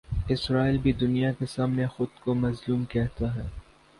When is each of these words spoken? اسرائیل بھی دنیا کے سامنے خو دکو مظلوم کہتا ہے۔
اسرائیل 0.29 0.77
بھی 0.77 0.91
دنیا 0.93 1.31
کے 1.31 1.45
سامنے 1.45 1.85
خو 1.87 2.05
دکو 2.05 2.33
مظلوم 2.33 2.85
کہتا 2.85 3.35
ہے۔ 3.35 3.47